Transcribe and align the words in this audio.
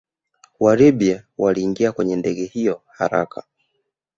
WaLibya 0.59 1.23
waliingia 1.37 1.91
kwenye 1.91 2.15
ndege 2.15 2.45
hiyo 2.45 2.81
haraka 2.87 3.43